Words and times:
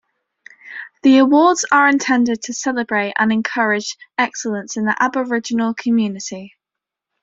The 1.03 1.19
awards 1.19 1.63
are 1.71 1.87
intended 1.87 2.41
to 2.41 2.55
celebrate 2.55 3.13
and 3.19 3.31
encourage 3.31 3.95
excellence 4.17 4.75
in 4.75 4.85
the 4.85 4.97
Aboriginal 4.99 5.75
community. 5.75 6.55